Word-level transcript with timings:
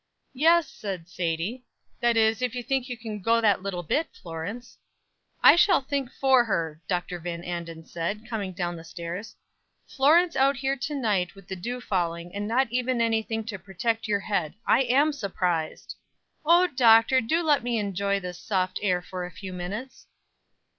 "Yes," 0.33 0.67
said 0.67 1.07
Sadie. 1.07 1.63
"That 1.99 2.17
is 2.17 2.41
if 2.41 2.55
you 2.55 2.63
think 2.63 2.89
you 2.89 2.97
can 2.97 3.21
go 3.21 3.39
that 3.39 3.61
little 3.61 3.83
bit, 3.83 4.07
Florence." 4.15 4.79
"I 5.43 5.55
shall 5.55 5.79
think 5.81 6.11
for 6.11 6.43
her," 6.45 6.81
Dr. 6.87 7.19
Van 7.19 7.43
Anden 7.43 7.85
said, 7.85 8.27
coming 8.27 8.51
down 8.53 8.75
the 8.77 8.83
stairs. 8.83 9.35
"Florence 9.85 10.35
out 10.35 10.55
here 10.57 10.75
to 10.75 10.95
night, 10.95 11.35
with 11.35 11.47
the 11.49 11.55
dew 11.55 11.79
falling, 11.79 12.33
and 12.33 12.47
not 12.47 12.67
even 12.71 12.99
any 12.99 13.21
thing 13.21 13.43
to 13.43 13.59
protect 13.59 14.07
your 14.07 14.21
head. 14.21 14.55
I 14.65 14.81
am 14.85 15.13
surprised!" 15.13 15.93
"Oh, 16.43 16.65
Doctor, 16.65 17.21
do 17.21 17.43
let 17.43 17.61
me 17.61 17.77
enjoy 17.77 18.19
this 18.19 18.39
soft 18.39 18.79
air 18.81 19.03
for 19.03 19.23
a 19.23 19.29
few 19.31 19.53
minutes." 19.53 20.07